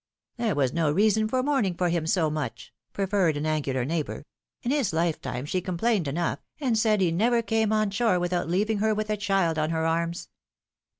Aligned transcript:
There 0.37 0.55
was 0.55 0.73
no 0.73 0.91
reason 0.91 1.27
for 1.27 1.43
mourning 1.43 1.75
for 1.75 1.89
him 1.89 2.07
so 2.07 2.31
much," 2.31 2.73
proffered 2.91 3.37
an 3.37 3.45
angular 3.45 3.85
neighbor. 3.85 4.25
^'In 4.65 4.71
his 4.71 4.93
lifetime 4.93 5.45
she 5.45 5.61
com 5.61 5.77
plained 5.77 6.07
enough, 6.07 6.39
and 6.59 6.75
said 6.75 7.01
he 7.01 7.11
never 7.11 7.43
came 7.43 7.71
on 7.71 7.91
shore 7.91 8.19
without 8.19 8.49
leaving 8.49 8.79
her 8.79 8.95
with 8.95 9.11
a 9.11 9.17
child 9.17 9.59
on 9.59 9.69
her 9.69 9.85
arms 9.85 10.29